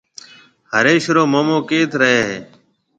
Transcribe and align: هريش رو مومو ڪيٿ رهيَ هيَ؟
هريش 0.73 1.05
رو 1.15 1.23
مومو 1.33 1.57
ڪيٿ 1.69 1.91
رهيَ 2.01 2.17
هيَ؟ 2.27 2.37